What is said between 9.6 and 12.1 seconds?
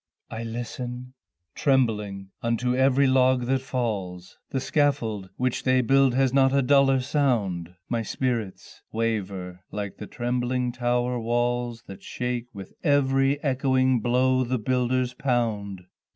like the trembling tower walls that